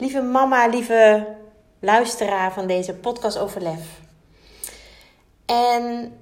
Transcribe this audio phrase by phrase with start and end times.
[0.00, 1.26] Lieve mama, lieve
[1.80, 4.00] luisteraar van deze podcast over lef.
[5.46, 6.12] En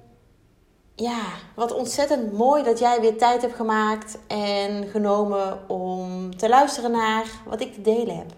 [0.95, 1.21] ja,
[1.55, 7.25] wat ontzettend mooi dat jij weer tijd hebt gemaakt en genomen om te luisteren naar
[7.45, 8.31] wat ik te delen heb.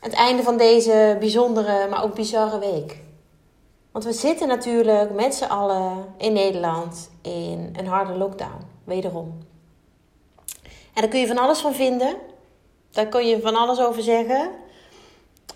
[0.00, 3.00] Het einde van deze bijzondere, maar ook bizarre week.
[3.92, 9.38] Want we zitten natuurlijk met z'n allen in Nederland in een harde lockdown, wederom.
[10.92, 12.16] En daar kun je van alles van vinden.
[12.96, 14.50] Daar kun je van alles over zeggen.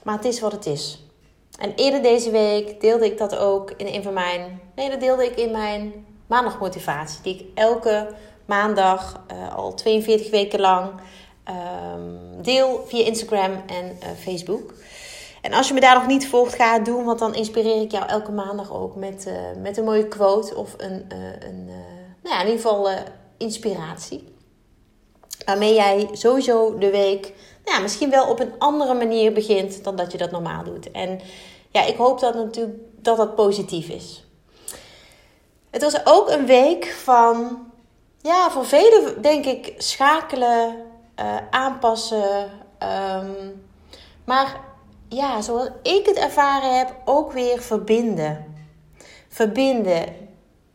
[0.03, 1.05] Maar het is wat het is.
[1.59, 4.61] En eerder deze week deelde ik dat ook in een van mijn.
[4.75, 7.23] Nee, dat deelde ik in mijn maandagmotivatie.
[7.23, 8.09] Die ik elke
[8.45, 10.91] maandag uh, al 42 weken lang
[11.48, 14.75] um, deel via Instagram en uh, Facebook.
[15.43, 17.05] En als je me daar nog niet volgt, ga het doen.
[17.05, 20.75] Want dan inspireer ik jou elke maandag ook met, uh, met een mooie quote of
[20.77, 21.05] een,
[21.41, 21.65] een
[22.22, 22.89] nou ja, in ieder geval
[23.37, 24.39] inspiratie.
[25.51, 27.33] Waarmee jij sowieso de week
[27.65, 30.91] nou ja, misschien wel op een andere manier begint dan dat je dat normaal doet.
[30.91, 31.20] En
[31.70, 34.25] ja, ik hoop dat natuurlijk dat dat positief is.
[35.71, 37.67] Het was ook een week van,
[38.21, 40.77] ja, voor velen denk ik schakelen,
[41.21, 42.51] uh, aanpassen.
[43.19, 43.62] Um,
[44.25, 44.61] maar
[45.09, 48.55] ja, zoals ik het ervaren heb, ook weer verbinden.
[49.28, 50.05] Verbinden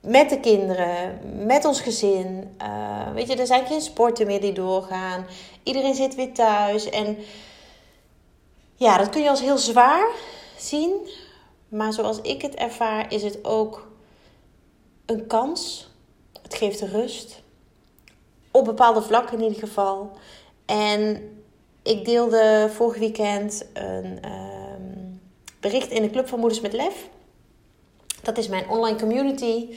[0.05, 2.55] met de kinderen, met ons gezin.
[2.61, 5.25] Uh, weet je, er zijn geen sporten meer die doorgaan.
[5.63, 6.89] Iedereen zit weer thuis.
[6.89, 7.17] En
[8.75, 10.07] ja, dat kun je als heel zwaar
[10.57, 10.93] zien.
[11.67, 13.87] Maar zoals ik het ervaar, is het ook
[15.05, 15.89] een kans.
[16.41, 17.43] Het geeft rust.
[18.51, 20.11] Op bepaalde vlakken in ieder geval.
[20.65, 21.29] En
[21.83, 25.21] ik deelde vorig weekend een um,
[25.59, 27.09] bericht in de Club van Moeders met Lef.
[28.25, 29.75] Dat is mijn online community.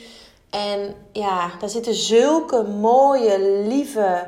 [0.50, 4.26] En ja, daar zitten zulke mooie, lieve,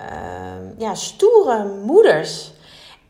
[0.00, 2.52] uh, ja, stoere moeders.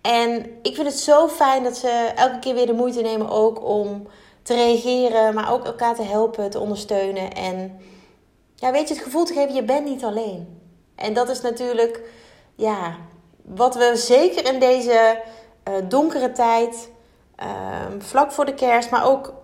[0.02, 3.64] En ik vind het zo fijn dat ze elke keer weer de moeite nemen ook
[3.64, 4.06] om
[4.42, 7.32] te reageren, maar ook elkaar te helpen, te ondersteunen.
[7.32, 7.80] En
[8.54, 10.60] ja, weet je, het gevoel te geven, je bent niet alleen.
[10.94, 12.00] En dat is natuurlijk,
[12.54, 12.96] ja,
[13.42, 15.22] wat we zeker in deze
[15.68, 16.90] uh, donkere tijd,
[17.42, 17.46] uh,
[17.98, 19.34] vlak voor de kerst, maar ook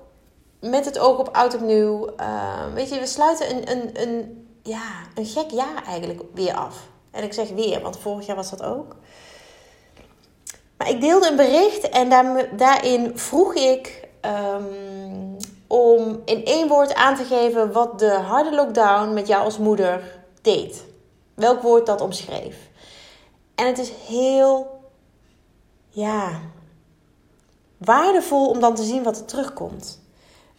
[0.62, 2.09] met het oog op oud opnieuw.
[2.21, 4.83] Uh, weet je, we sluiten een, een, een, ja,
[5.15, 6.77] een gek jaar eigenlijk weer af.
[7.11, 8.97] En ik zeg weer, want vorig jaar was dat ook.
[10.77, 14.09] Maar ik deelde een bericht en daar, daarin vroeg ik
[14.55, 15.37] um,
[15.67, 20.25] om in één woord aan te geven wat de harde lockdown met jou als moeder
[20.43, 20.84] deed.
[21.34, 22.56] Welk woord dat omschreef.
[23.55, 24.81] En het is heel,
[25.89, 26.41] ja,
[27.79, 30.02] waardevol om dan te zien wat er terugkomt.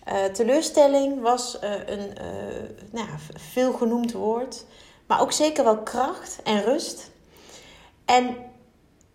[0.08, 4.66] Uh, teleurstelling was uh, een uh, nou, veel genoemd woord.
[5.08, 7.12] Maar ook zeker wel kracht en rust.
[8.06, 8.36] En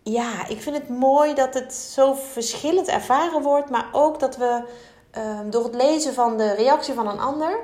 [0.02, 3.70] ja, ik vind het mooi dat het zo verschillend ervaren wordt.
[3.70, 4.62] Maar ook dat we
[5.10, 7.60] ehm, door het lezen van de reactie van een ander.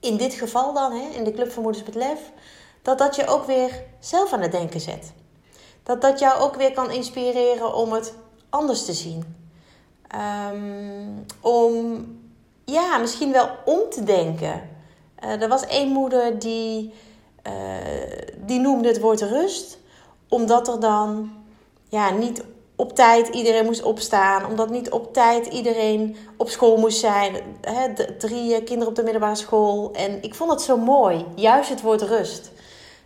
[0.00, 2.32] In dit geval dan, hè, in de Club van Moeders met Lef.
[2.82, 5.12] Dat dat je ook weer zelf aan het denken zet.
[5.82, 8.14] Dat dat jou ook weer kan inspireren om het
[8.48, 9.47] anders te zien.
[10.14, 12.06] Um, om
[12.64, 14.68] ja, misschien wel om te denken.
[15.24, 16.92] Uh, er was één moeder die,
[17.46, 17.52] uh,
[18.36, 19.78] die noemde het woord rust,
[20.28, 21.30] omdat er dan
[21.88, 22.44] ja, niet
[22.76, 27.34] op tijd iedereen moest opstaan, omdat niet op tijd iedereen op school moest zijn.
[28.18, 29.92] Drie kinderen op de middelbare school.
[29.92, 32.50] En ik vond het zo mooi, juist het woord rust.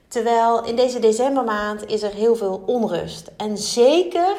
[0.09, 3.31] Terwijl in deze decembermaand is er heel veel onrust.
[3.37, 4.37] En zeker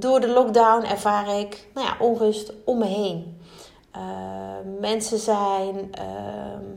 [0.00, 3.40] door de lockdown ervaar ik nou ja, onrust om me heen.
[3.96, 4.02] Uh,
[4.80, 6.68] mensen zijn, uh,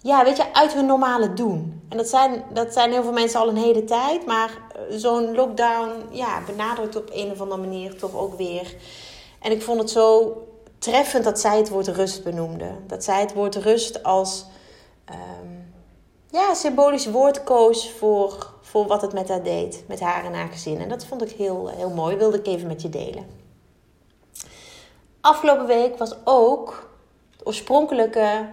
[0.00, 1.82] ja, weet je, uit hun normale doen.
[1.88, 4.26] En dat zijn, dat zijn heel veel mensen al een hele tijd.
[4.26, 8.74] Maar eh, zo'n lockdown ja, benadrukt op een of andere manier toch ook weer.
[9.40, 10.36] En ik vond het zo
[10.78, 12.70] treffend dat zij het woord rust benoemde.
[12.86, 14.44] Dat zij het woord rust als
[15.10, 15.72] um,
[16.30, 20.48] ja, symbolisch woord koos voor voor wat het met haar deed, met haar en haar
[20.48, 20.80] gezin.
[20.80, 23.26] En dat vond ik heel, heel mooi, wilde ik even met je delen.
[25.20, 26.90] Afgelopen week was ook
[27.36, 28.48] de oorspronkelijke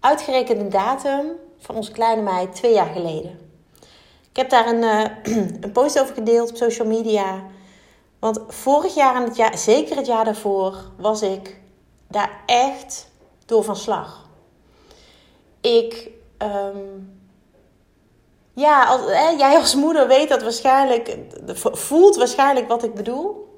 [0.00, 1.26] uitgerekende datum
[1.58, 3.50] van onze kleine meid twee jaar geleden.
[4.30, 5.04] Ik heb daar een, uh,
[5.62, 7.42] een post over gedeeld op social media.
[8.18, 11.60] Want vorig jaar en het jaar, zeker het jaar daarvoor, was ik
[12.08, 13.10] daar echt
[13.46, 14.28] door van slag.
[15.60, 17.11] Ik, um,
[18.54, 21.16] ja, hè, jij als moeder weet dat waarschijnlijk,
[21.72, 23.50] voelt waarschijnlijk wat ik bedoel.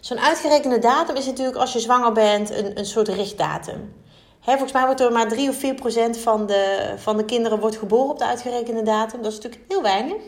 [0.00, 3.94] Zo'n uitgerekende datum is natuurlijk als je zwanger bent een, een soort richtdatum.
[4.40, 7.60] Hè, volgens mij wordt er maar 3 of 4 procent van de, van de kinderen
[7.60, 9.22] wordt geboren op de uitgerekende datum.
[9.22, 10.22] Dat is natuurlijk heel weinig.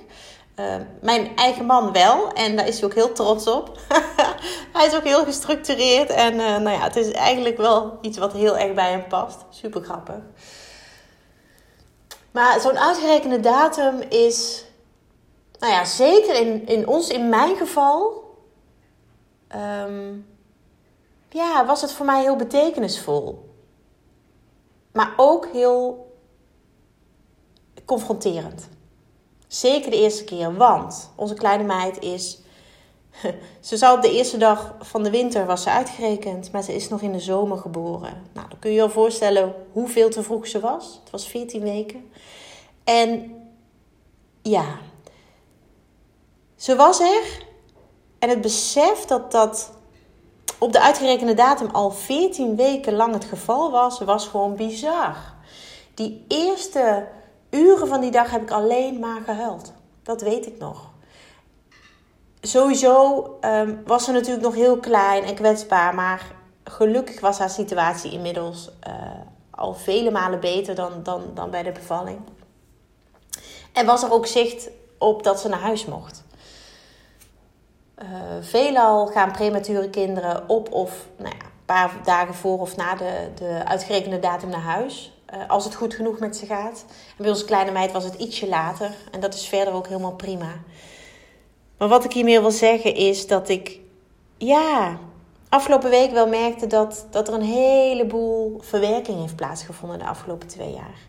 [0.60, 0.64] Uh,
[1.00, 2.32] mijn eigen man wel.
[2.32, 3.78] En daar is hij ook heel trots op.
[4.72, 6.10] hij is ook heel gestructureerd.
[6.10, 9.44] En uh, nou ja, het is eigenlijk wel iets wat heel erg bij hem past.
[9.50, 10.20] Super grappig.
[12.30, 14.64] Maar zo'n uitgerekende datum is,
[15.58, 18.24] nou ja, zeker in, in ons, in mijn geval,
[19.56, 20.26] um,
[21.28, 23.48] ja, was het voor mij heel betekenisvol.
[24.92, 26.12] Maar ook heel
[27.84, 28.68] confronterend.
[29.46, 32.40] Zeker de eerste keer, want onze kleine meid is.
[33.60, 36.88] Ze zou op de eerste dag van de winter was ze uitgerekend, maar ze is
[36.88, 38.22] nog in de zomer geboren.
[38.32, 41.00] Nou, dan kun je je al voorstellen hoeveel te vroeg ze was.
[41.02, 42.10] Het was 14 weken.
[42.84, 43.32] En
[44.42, 44.64] ja,
[46.56, 47.46] ze was er.
[48.18, 49.72] En het besef dat dat
[50.58, 55.16] op de uitgerekende datum al 14 weken lang het geval was, was gewoon bizar.
[55.94, 57.08] Die eerste
[57.50, 59.72] uren van die dag heb ik alleen maar gehuild.
[60.02, 60.87] Dat weet ik nog.
[62.40, 66.22] Sowieso um, was ze natuurlijk nog heel klein en kwetsbaar, maar
[66.64, 68.94] gelukkig was haar situatie inmiddels uh,
[69.50, 72.18] al vele malen beter dan, dan, dan bij de bevalling.
[73.72, 76.24] En was er ook zicht op dat ze naar huis mocht.
[78.02, 78.06] Uh,
[78.40, 83.28] veelal gaan premature kinderen op of nou ja, een paar dagen voor of na de,
[83.34, 85.12] de uitgerekende datum naar huis.
[85.34, 86.84] Uh, als het goed genoeg met ze gaat.
[86.88, 88.90] En bij onze kleine meid was het ietsje later.
[89.10, 90.52] En dat is verder ook helemaal prima.
[91.78, 93.80] Maar wat ik hiermee wil zeggen is dat ik,
[94.36, 94.98] ja,
[95.48, 100.72] afgelopen week wel merkte dat, dat er een heleboel verwerking heeft plaatsgevonden de afgelopen twee
[100.72, 101.06] jaar.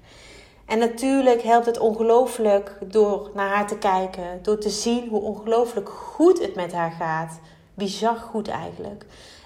[0.65, 5.89] En natuurlijk helpt het ongelooflijk door naar haar te kijken, door te zien hoe ongelooflijk
[5.89, 7.39] goed het met haar gaat.
[7.73, 9.05] Bizar goed eigenlijk.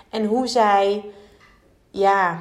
[0.09, 1.03] En hoe zij,
[1.91, 2.39] ja,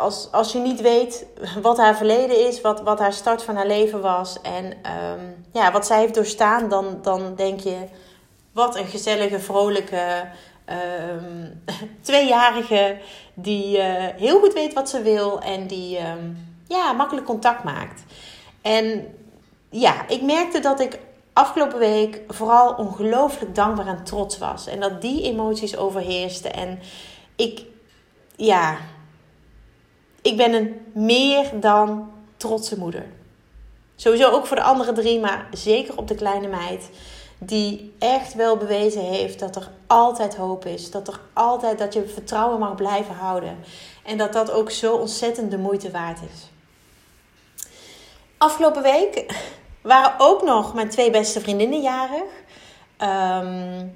[0.00, 1.26] als, als je niet weet
[1.62, 5.72] wat haar verleden is, wat, wat haar start van haar leven was en um, ja,
[5.72, 7.76] wat zij heeft doorstaan, dan, dan denk je,
[8.58, 10.28] wat een gezellige, vrolijke,
[10.66, 11.62] um,
[12.00, 12.98] tweejarige
[13.34, 13.84] die uh,
[14.16, 18.02] heel goed weet wat ze wil en die um, ja, makkelijk contact maakt.
[18.62, 19.14] En
[19.70, 20.98] ja, ik merkte dat ik
[21.32, 24.66] afgelopen week vooral ongelooflijk dankbaar en trots was.
[24.66, 26.52] En dat die emoties overheersten.
[26.52, 26.78] En
[27.36, 27.64] ik,
[28.36, 28.76] ja,
[30.22, 33.06] ik ben een meer dan trotse moeder.
[33.96, 36.90] Sowieso ook voor de andere drie, maar zeker op de kleine meid.
[37.38, 40.90] Die echt wel bewezen heeft dat er altijd hoop is.
[40.90, 43.58] Dat er altijd dat je vertrouwen mag blijven houden.
[44.04, 46.50] En dat dat ook zo ontzettend de moeite waard is.
[48.38, 49.26] Afgelopen week
[49.82, 52.30] waren ook nog mijn twee beste vriendinnen jarig.
[52.96, 53.86] Ehm,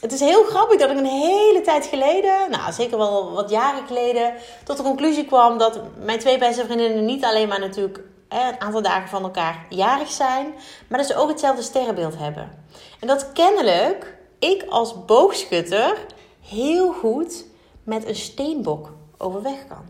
[0.00, 3.86] het is heel grappig dat ik een hele tijd geleden, nou zeker wel wat jaren
[3.86, 8.00] geleden, tot de conclusie kwam dat mijn twee beste vriendinnen niet alleen maar natuurlijk
[8.38, 10.54] een aantal dagen van elkaar jarig zijn,
[10.88, 12.64] maar dat ze ook hetzelfde sterrenbeeld hebben.
[13.00, 16.06] En dat kennelijk ik als boogschutter
[16.40, 17.44] heel goed
[17.84, 19.84] met een steenbok overweg kan.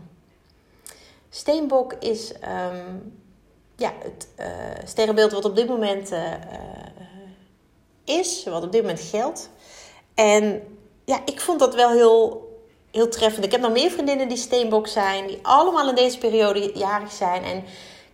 [1.29, 2.97] Steenbok is ehm,
[3.75, 4.45] ja, het uh,
[4.85, 6.33] sterrenbeeld wat op dit moment uh,
[8.03, 9.49] is, wat op dit moment geldt.
[10.13, 10.61] En
[11.05, 12.49] ja, ik vond dat wel heel,
[12.91, 13.45] heel treffend.
[13.45, 17.43] Ik heb nog meer vriendinnen die steenbok zijn, die allemaal in deze periode jarig zijn.
[17.43, 17.63] En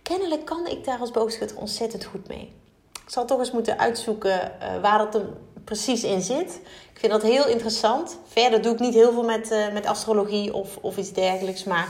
[0.08, 2.52] kennelijk kan ik daar als boogschutter ontzettend goed mee.
[2.92, 5.26] Ik zal toch eens moeten uitzoeken waar dat er
[5.64, 6.60] precies in zit.
[6.92, 8.18] Ik vind dat heel interessant.
[8.26, 11.88] Verder doe ik niet heel veel met, met astrologie of, of iets dergelijks, maar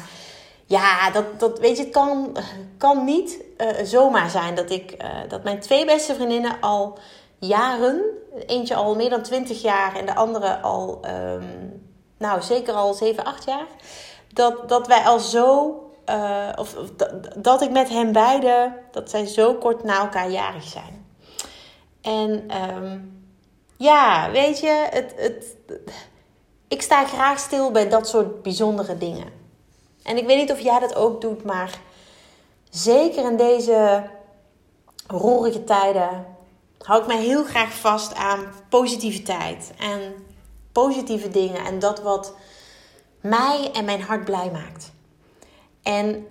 [0.66, 2.36] ja, dat, dat weet je, het kan,
[2.78, 3.38] kan niet
[3.84, 4.96] zomaar zijn dat ik
[5.28, 6.98] dat mijn twee beste vriendinnen al
[7.38, 8.02] jaren,
[8.46, 11.82] eentje al meer dan 20 jaar en de andere al, um,
[12.18, 13.66] nou zeker al 7, 8 jaar,
[14.32, 15.74] dat, dat wij al zo,
[16.08, 16.76] uh, of,
[17.36, 21.06] dat, ik met hen beiden, dat zij zo kort na elkaar jarig zijn.
[22.00, 23.26] En um,
[23.76, 25.56] ja, weet je, het, het,
[26.68, 29.32] ik sta graag stil bij dat soort bijzondere dingen.
[30.02, 31.78] En ik weet niet of jij dat ook doet, maar
[32.70, 34.02] zeker in deze
[35.06, 36.26] roerige tijden
[36.78, 40.26] hou ik mij heel graag vast aan positiviteit en
[40.72, 42.34] positieve dingen en dat wat
[43.20, 44.92] mij en mijn hart blij maakt.
[45.88, 46.26] En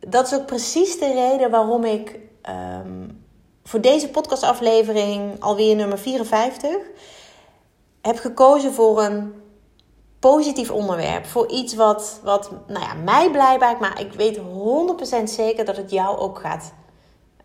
[0.00, 2.18] dat is ook precies de reden waarom ik
[2.48, 3.24] um,
[3.64, 6.76] voor deze podcastaflevering, alweer nummer 54,
[8.00, 9.34] heb gekozen voor een
[10.18, 11.26] positief onderwerp.
[11.26, 15.76] Voor iets wat, wat nou ja, mij blij maakt, maar ik weet 100% zeker dat
[15.76, 16.72] het jou ook gaat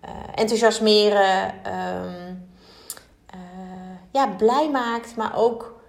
[0.05, 1.45] uh, enthousiasmeren.
[1.45, 2.47] Um,
[4.11, 5.79] ja, blij maakt, maar ook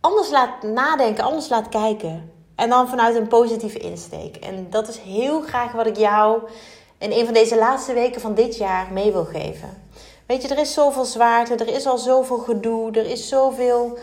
[0.00, 2.39] anders laat nadenken, anders laat kijken.
[2.60, 4.36] En dan vanuit een positieve insteek.
[4.36, 6.42] En dat is heel graag wat ik jou
[6.98, 9.82] in een van deze laatste weken van dit jaar mee wil geven.
[10.26, 13.98] Weet je, er is zoveel zwaarte, er is al zoveel gedoe, er is zoveel,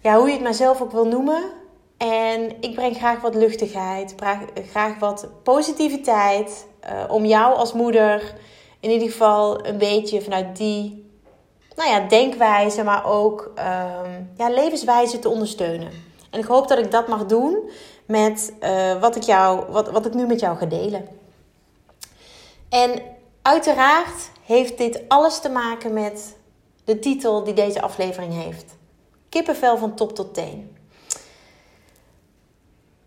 [0.00, 1.42] ja, hoe je het maar zelf ook wil noemen.
[1.96, 4.14] En ik breng graag wat luchtigheid,
[4.70, 6.66] graag wat positiviteit.
[6.84, 8.34] Uh, om jou als moeder
[8.80, 11.10] in ieder geval een beetje vanuit die
[11.76, 16.09] nou ja, denkwijze, maar ook um, ja, levenswijze te ondersteunen.
[16.30, 17.70] En ik hoop dat ik dat mag doen
[18.06, 21.08] met uh, wat, ik jou, wat, wat ik nu met jou ga delen.
[22.68, 23.02] En
[23.42, 26.36] uiteraard heeft dit alles te maken met
[26.84, 28.76] de titel die deze aflevering heeft:
[29.28, 30.76] Kippenvel van top tot teen.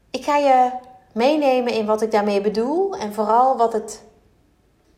[0.10, 0.72] Ik ga je
[1.14, 4.04] meenemen in wat ik daarmee bedoel en vooral wat het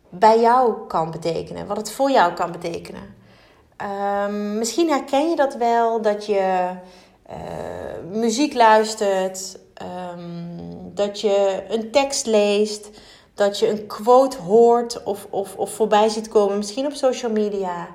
[0.09, 3.15] bij jou kan betekenen, wat het voor jou kan betekenen.
[4.27, 6.69] Um, misschien herken je dat wel, dat je
[7.29, 9.59] uh, muziek luistert,
[10.13, 12.89] um, dat je een tekst leest,
[13.33, 17.87] dat je een quote hoort of, of, of voorbij ziet komen, misschien op social media.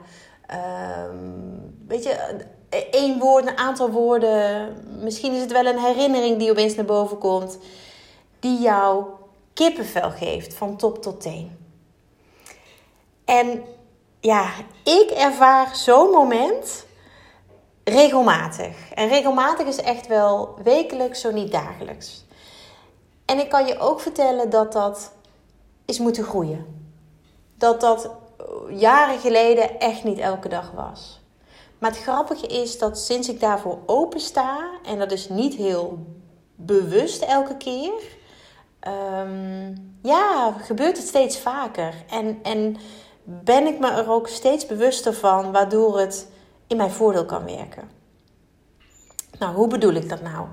[1.08, 2.44] Um, weet je,
[2.90, 7.18] één woord, een aantal woorden, misschien is het wel een herinnering die opeens naar boven
[7.18, 7.58] komt,
[8.40, 9.04] die jou
[9.54, 11.58] kippenvel geeft van top tot teen.
[13.24, 13.62] En
[14.20, 14.50] ja,
[14.84, 16.86] ik ervaar zo'n moment
[17.92, 18.90] regelmatig.
[18.94, 22.24] En regelmatig is echt wel wekelijks, zo niet dagelijks.
[23.24, 25.12] En ik kan je ook vertellen dat dat
[25.84, 26.88] is moeten groeien.
[27.54, 28.10] Dat dat
[28.68, 31.20] jaren geleden echt niet elke dag was.
[31.78, 35.98] Maar het grappige is dat sinds ik daarvoor open sta, en dat is niet heel
[36.54, 37.92] bewust elke keer,
[39.22, 41.94] um, ja, gebeurt het steeds vaker.
[42.10, 42.76] En, en
[43.24, 46.28] ben ik me er ook steeds bewuster van, waardoor het
[46.70, 47.90] in mijn voordeel kan werken.
[49.38, 50.46] Nou, hoe bedoel ik dat nou?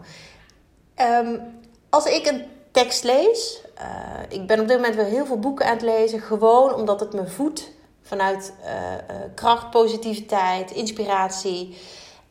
[1.25, 1.41] Um,
[1.89, 5.65] als ik een tekst lees, uh, ik ben op dit moment weer heel veel boeken
[5.65, 7.71] aan het lezen, gewoon omdat het me voedt
[8.01, 8.99] vanuit uh, uh,
[9.35, 11.77] kracht, positiviteit, inspiratie.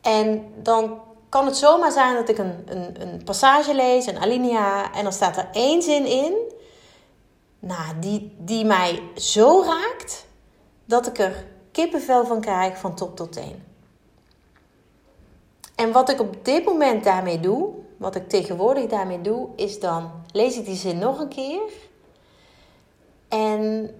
[0.00, 4.94] En dan kan het zomaar zijn dat ik een, een, een passage lees, een alinea,
[4.94, 6.34] en dan staat er één zin in,
[7.58, 10.26] nou, die, die mij zo raakt
[10.84, 13.74] dat ik er kippenvel van krijg van top tot teen.
[15.76, 20.10] En wat ik op dit moment daarmee doe, wat ik tegenwoordig daarmee doe, is dan
[20.32, 21.72] lees ik die zin nog een keer.
[23.28, 23.90] En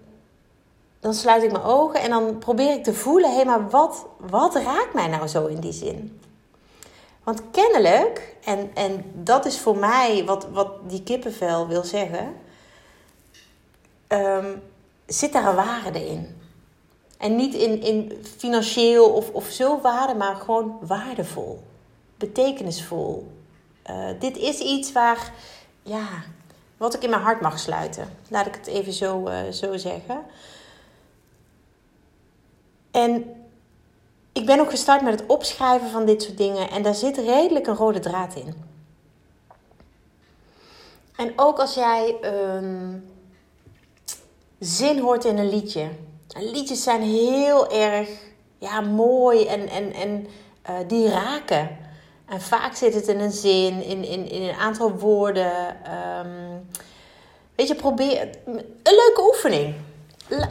[1.00, 4.06] dan sluit ik mijn ogen en dan probeer ik te voelen: hé, hey, maar wat,
[4.18, 6.20] wat raakt mij nou zo in die zin?
[7.24, 12.34] Want kennelijk, en, en dat is voor mij wat, wat die kippenvel wil zeggen,
[14.08, 14.62] um,
[15.06, 16.40] zit daar een waarde in.
[17.18, 21.62] En niet in, in financieel of, of zo waarde, maar gewoon waardevol,
[22.16, 23.32] betekenisvol.
[23.90, 25.32] Uh, dit is iets waar,
[25.82, 26.08] ja,
[26.76, 28.08] wat ik in mijn hart mag sluiten.
[28.28, 30.22] Laat ik het even zo, uh, zo zeggen.
[32.90, 33.24] En
[34.32, 36.70] ik ben ook gestart met het opschrijven van dit soort dingen.
[36.70, 38.54] En daar zit redelijk een rode draad in.
[41.16, 43.10] En ook als jij een
[44.58, 45.88] zin hoort in een liedje
[46.40, 48.08] liedjes zijn heel erg
[48.58, 50.26] ja, mooi en, en, en
[50.70, 51.76] uh, die raken.
[52.28, 55.76] En vaak zit het in een zin, in, in, in een aantal woorden.
[56.24, 56.68] Um,
[57.54, 59.74] weet je, probeer een leuke oefening.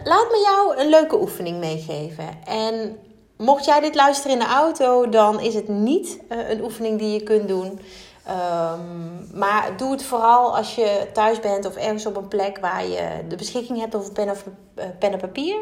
[0.03, 2.44] Laat me jou een leuke oefening meegeven.
[2.46, 3.00] En
[3.38, 7.13] mocht jij dit luisteren in de auto, dan is het niet uh, een oefening die
[7.13, 7.79] je kunt doen.
[8.27, 12.88] Um, maar doe het vooral als je thuis bent of ergens op een plek waar
[12.88, 14.44] je de beschikking hebt over pen, of,
[14.75, 15.58] uh, pen en papier.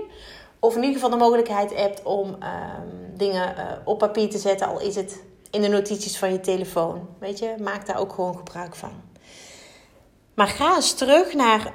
[0.59, 4.67] Of in ieder geval de mogelijkheid hebt om um, dingen uh, op papier te zetten,
[4.67, 5.21] al is het
[5.53, 7.07] in de notities van je telefoon.
[7.19, 8.91] Weet je, maak daar ook gewoon gebruik van.
[10.33, 11.73] Maar ga eens terug naar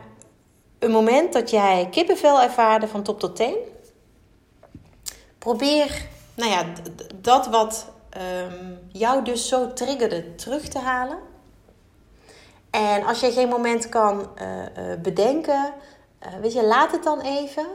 [0.79, 3.57] een moment dat jij kippenvel ervaarde van top tot teen.
[5.39, 6.65] Probeer, nou ja,
[7.15, 11.19] dat wat um, jou dus zo triggerde terug te halen.
[12.71, 15.73] En als je geen moment kan uh, uh, bedenken,
[16.23, 17.67] uh, weet je, laat het dan even.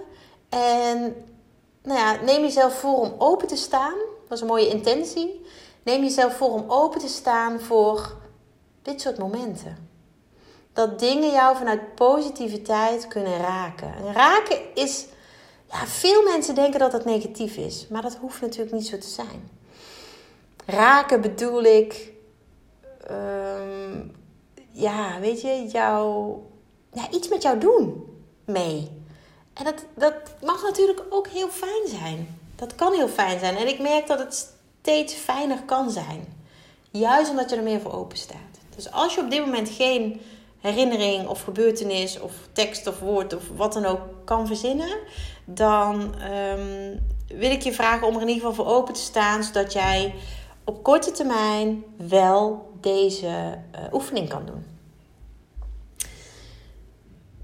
[0.49, 1.25] En
[1.83, 3.95] nou ja, neem jezelf voor om open te staan.
[4.27, 5.45] Dat is een mooie intentie.
[5.83, 8.15] Neem jezelf voor om open te staan voor
[8.81, 9.89] dit soort momenten.
[10.73, 13.93] Dat dingen jou vanuit positiviteit kunnen raken.
[13.95, 15.05] En raken is,
[15.71, 19.07] Ja, veel mensen denken dat het negatief is, maar dat hoeft natuurlijk niet zo te
[19.07, 19.49] zijn.
[20.65, 22.11] Raken bedoel ik,
[23.07, 24.07] ehm,
[24.71, 26.33] ja, weet je, jou,
[26.93, 28.05] ja, iets met jou doen
[28.45, 29.01] mee.
[29.53, 32.39] En dat, dat mag natuurlijk ook heel fijn zijn.
[32.55, 33.55] Dat kan heel fijn zijn.
[33.55, 34.52] En ik merk dat het
[34.83, 36.25] steeds fijner kan zijn.
[36.91, 38.59] Juist omdat je er meer voor open staat.
[38.75, 40.21] Dus als je op dit moment geen
[40.59, 44.97] herinnering of gebeurtenis of tekst of woord of wat dan ook kan verzinnen,
[45.45, 46.97] dan ehm,
[47.27, 50.13] wil ik je vragen om er in ieder geval voor open te staan, zodat jij
[50.63, 54.65] op korte termijn wel deze uh, oefening kan doen.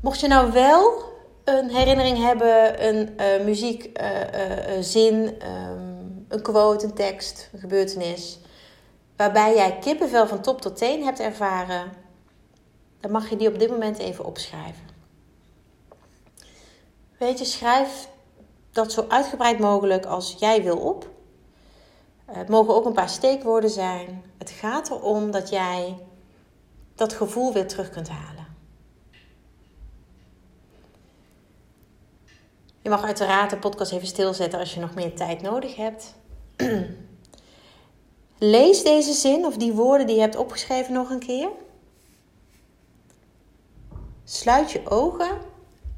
[0.01, 1.03] Mocht je nou wel
[1.43, 5.98] een herinnering hebben, een uh, muziekzin, uh, um,
[6.29, 8.39] een quote, een tekst, een gebeurtenis,
[9.15, 11.91] waarbij jij kippenvel van top tot teen hebt ervaren,
[12.99, 14.87] dan mag je die op dit moment even opschrijven.
[17.17, 18.09] Weet je, schrijf
[18.71, 21.09] dat zo uitgebreid mogelijk als jij wil op.
[22.25, 24.23] Het mogen ook een paar steekwoorden zijn.
[24.37, 25.97] Het gaat erom dat jij
[26.95, 28.47] dat gevoel weer terug kunt halen.
[32.81, 36.15] Je mag uiteraard de podcast even stilzetten als je nog meer tijd nodig hebt.
[38.37, 41.49] Lees deze zin of die woorden die je hebt opgeschreven nog een keer.
[44.23, 45.37] Sluit je ogen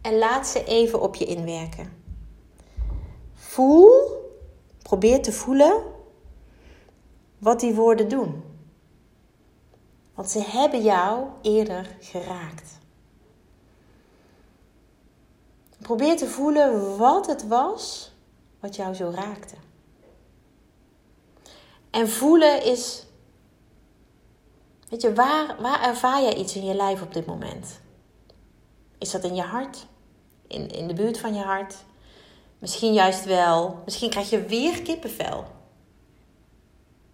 [0.02, 2.04] en laat ze even op je inwerken.
[3.34, 3.92] Voel,
[4.82, 5.84] probeer te voelen
[7.38, 8.44] wat die woorden doen.
[10.14, 12.80] Want ze hebben jou eerder geraakt.
[15.78, 18.14] Probeer te voelen wat het was
[18.60, 19.56] wat jou zo raakte.
[21.92, 23.06] En voelen is.
[24.90, 27.80] Weet je, waar, waar ervaar jij iets in je lijf op dit moment?
[28.98, 29.86] Is dat in je hart?
[30.48, 31.76] In, in de buurt van je hart?
[32.60, 33.82] Misschien juist wel.
[33.86, 35.46] Misschien krijg je weer kippenvel.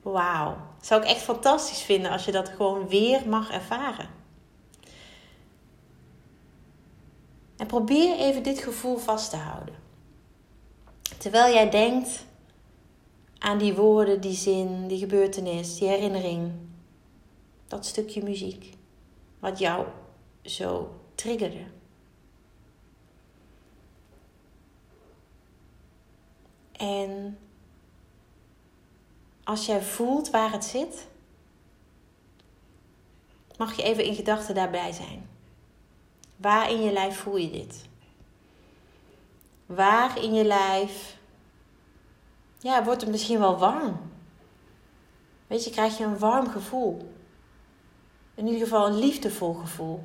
[0.02, 0.58] Wauw.
[0.82, 4.10] Zou ik echt fantastisch vinden als je dat gewoon weer mag ervaren.
[7.58, 9.76] En probeer even dit gevoel vast te houden.
[11.18, 12.26] Terwijl jij denkt
[13.40, 16.52] aan die woorden, die zin, die gebeurtenis, die herinnering.
[17.68, 18.74] Dat stukje muziek.
[19.40, 19.86] Wat jou
[20.42, 21.64] zo triggerde.
[26.72, 27.38] En
[29.44, 31.08] als jij voelt waar het zit,
[33.58, 35.30] mag je even in gedachten daarbij zijn.
[36.36, 37.86] Waar in je lijf voel je dit?
[39.66, 41.17] Waar in je lijf
[42.68, 44.00] ja, wordt het misschien wel warm?
[45.48, 47.14] Weet je, krijg je een warm gevoel.
[48.36, 50.04] In ieder geval een liefdevol gevoel.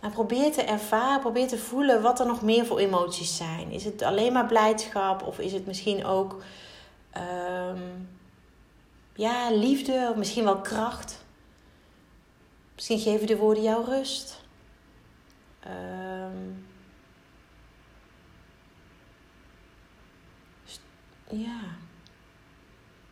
[0.00, 3.70] En probeer te ervaren, probeer te voelen wat er nog meer voor emoties zijn.
[3.70, 6.42] Is het alleen maar blijdschap of is het misschien ook
[7.16, 8.08] um,
[9.14, 11.24] ja, liefde of misschien wel kracht?
[12.74, 14.40] Misschien geven de woorden jou rust.
[15.66, 16.67] Um,
[21.30, 21.60] ja.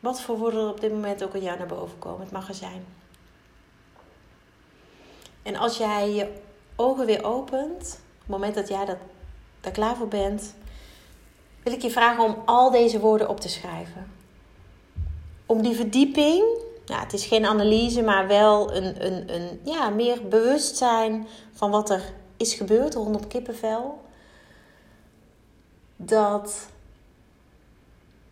[0.00, 2.20] Wat voor woorden op dit moment ook aan jou naar boven komen.
[2.20, 2.84] Het mag er zijn.
[5.42, 6.32] En als jij je
[6.76, 8.98] ogen weer opent, op het moment dat jij dat,
[9.60, 10.54] daar klaar voor bent,
[11.62, 14.12] wil ik je vragen om al deze woorden op te schrijven.
[15.46, 16.44] Om die verdieping
[16.86, 21.90] ja, het is geen analyse, maar wel een, een, een ja, meer bewustzijn van wat
[21.90, 24.00] er is gebeurd rondom kippenvel.
[25.96, 26.68] Dat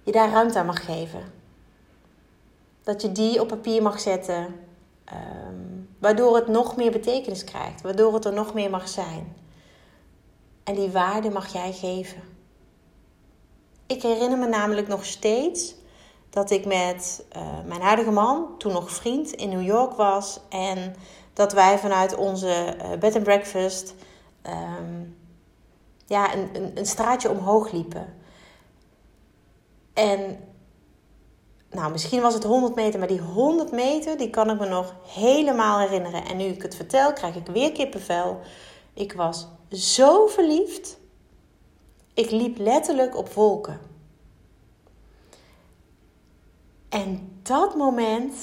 [0.04, 1.32] je daar ruimte aan mag geven.
[2.82, 4.44] Dat je die op papier mag zetten.
[5.12, 7.82] Um, waardoor het nog meer betekenis krijgt.
[7.82, 9.36] Waardoor het er nog meer mag zijn.
[10.64, 12.22] En die waarde mag jij geven.
[13.86, 15.74] Ik herinner me namelijk nog steeds
[16.30, 20.40] dat ik met uh, mijn huidige man, toen nog vriend, in New York was.
[20.48, 20.94] En
[21.32, 23.94] dat wij vanuit onze uh, bed and breakfast
[24.46, 25.16] um,
[26.06, 28.14] ja, een, een, een, straatje omhoog liepen.
[29.94, 30.38] En
[31.70, 34.94] nou, misschien was het 100 meter, maar die 100 meter, die kan ik me nog
[35.06, 36.24] helemaal herinneren.
[36.24, 38.40] En nu ik het vertel, krijg ik weer kippenvel.
[38.94, 40.98] Ik was zo verliefd.
[42.14, 43.80] Ik liep letterlijk op wolken.
[46.88, 48.34] En dat moment,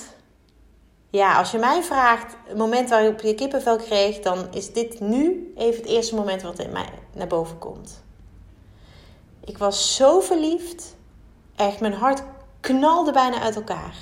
[1.09, 5.53] ja, als je mij vraagt, het moment waarop je kippenvel kreeg, dan is dit nu
[5.55, 8.03] even het eerste moment wat in mij naar boven komt.
[9.45, 10.95] Ik was zo verliefd,
[11.67, 12.23] echt mijn hart
[12.59, 13.95] knalde bijna uit elkaar.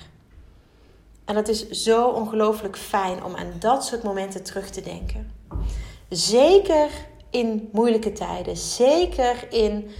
[1.25, 5.31] En dat is zo ongelooflijk fijn om aan dat soort momenten terug te denken.
[6.09, 6.89] Zeker
[7.29, 8.57] in moeilijke tijden.
[8.57, 9.91] Zeker in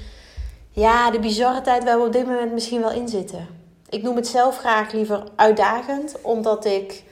[0.72, 3.48] ja, de bizarre tijd waar we op dit moment misschien wel in zitten.
[3.90, 7.04] Ik noem het zelf graag liever uitdagend, omdat ik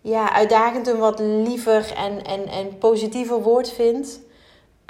[0.00, 4.20] ja, uitdagend een wat liever en, en, en positiever woord vind.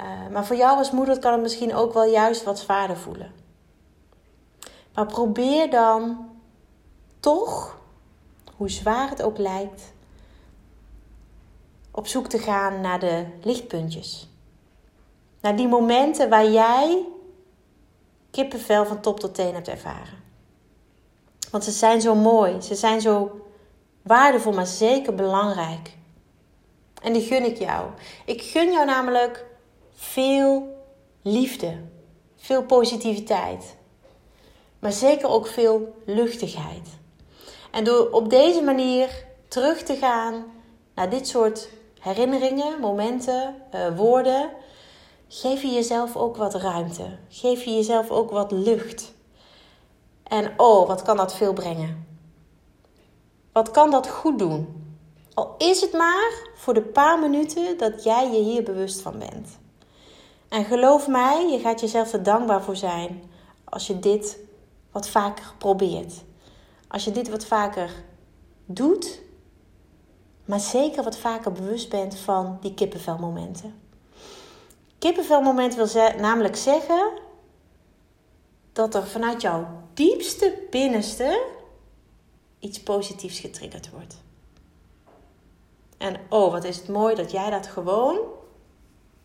[0.01, 3.31] Uh, maar voor jou als moeder kan het misschien ook wel juist wat zwaarder voelen.
[4.97, 6.29] Maar probeer dan
[7.19, 7.77] toch,
[8.55, 9.93] hoe zwaar het ook lijkt,
[11.91, 14.29] op zoek te gaan naar de lichtpuntjes.
[15.41, 17.05] Naar die momenten waar jij
[18.31, 20.23] kippenvel van top tot teen hebt ervaren.
[21.51, 23.41] Want ze zijn zo mooi, ze zijn zo
[24.01, 25.95] waardevol, maar zeker belangrijk.
[27.01, 27.89] En die gun ik jou.
[28.25, 29.45] Ik gun jou namelijk
[29.93, 30.83] veel
[31.21, 31.81] liefde,
[32.35, 33.76] veel positiviteit,
[34.79, 36.89] maar zeker ook veel luchtigheid.
[37.71, 40.45] En door op deze manier terug te gaan
[40.95, 44.49] naar dit soort herinneringen, momenten, uh, woorden,
[45.27, 47.17] geef je jezelf ook wat ruimte.
[47.29, 49.13] Geef je jezelf ook wat lucht.
[50.23, 52.07] En oh, wat kan dat veel brengen?
[53.51, 54.85] Wat kan dat goed doen?
[55.33, 59.57] Al is het maar voor de paar minuten dat jij je hier bewust van bent.
[60.49, 63.23] En geloof mij, je gaat jezelf er dankbaar voor zijn
[63.63, 64.37] als je dit
[64.97, 66.13] wat vaker probeert.
[66.87, 67.91] Als je dit wat vaker
[68.65, 69.21] doet,
[70.45, 73.81] maar zeker wat vaker bewust bent van die kippenvelmomenten.
[74.99, 77.11] Kippenvelmoment wil namelijk zeggen
[78.73, 81.45] dat er vanuit jouw diepste binnenste
[82.59, 84.15] iets positiefs getriggerd wordt.
[85.97, 88.19] En oh, wat is het mooi dat jij dat gewoon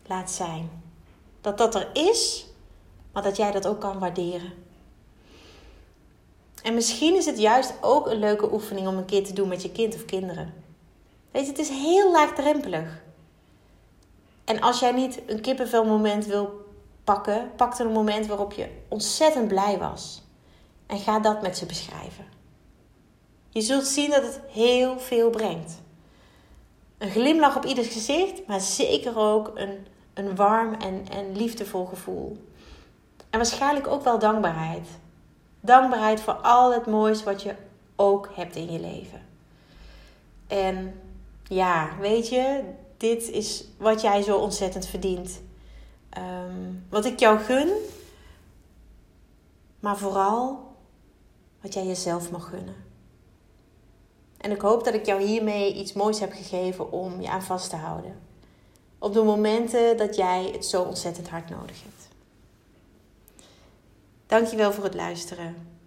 [0.05, 0.83] laat zijn.
[1.41, 2.45] Dat dat er is,
[3.11, 4.63] maar dat jij dat ook kan waarderen.
[6.63, 9.61] En misschien is het juist ook een leuke oefening om een keer te doen met
[9.61, 10.53] je kind of kinderen.
[11.31, 13.03] Weet je, het is heel laagdrempelig.
[14.43, 16.65] En als jij niet een kippenvelmoment wil
[17.03, 20.21] pakken, pak een moment waarop je ontzettend blij was.
[20.85, 22.25] En ga dat met ze beschrijven.
[23.49, 25.81] Je zult zien dat het heel veel brengt.
[26.97, 32.37] Een glimlach op ieders gezicht, maar zeker ook een, een warm en, en liefdevol gevoel.
[33.29, 34.87] En waarschijnlijk ook wel dankbaarheid.
[35.65, 37.55] Dankbaarheid voor al het moois wat je
[37.95, 39.21] ook hebt in je leven.
[40.47, 41.01] En
[41.43, 42.63] ja, weet je,
[42.97, 45.41] dit is wat jij zo ontzettend verdient.
[46.09, 47.69] Ehm, wat ik jou gun,
[49.79, 50.59] maar vooral
[51.61, 52.75] wat jij jezelf mag gunnen.
[54.37, 57.69] En ik hoop dat ik jou hiermee iets moois heb gegeven om je aan vast
[57.69, 58.19] te houden.
[58.99, 62.12] Op de momenten dat jij het zo ontzettend hard nodig hebt.
[64.33, 65.77] Dankjewel voor het luisteren.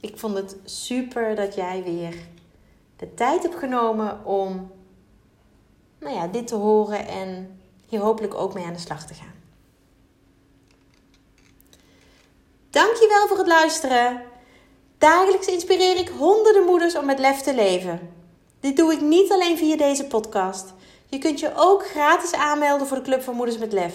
[0.00, 2.14] Ik vond het super dat jij weer
[2.96, 4.70] de tijd hebt genomen om
[5.98, 9.34] nou ja, dit te horen en hier hopelijk ook mee aan de slag te gaan.
[12.70, 14.22] Dankjewel voor het luisteren.
[14.98, 18.14] Dagelijks inspireer ik honderden moeders om met lef te leven.
[18.60, 20.72] Dit doe ik niet alleen via deze podcast.
[21.06, 23.94] Je kunt je ook gratis aanmelden voor de Club van Moeders met Lef.